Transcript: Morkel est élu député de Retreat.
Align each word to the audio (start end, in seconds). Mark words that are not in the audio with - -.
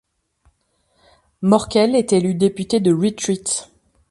Morkel 1.43 1.95
est 1.95 2.11
élu 2.11 2.33
député 2.33 2.79
de 2.79 2.91
Retreat. 2.91 3.69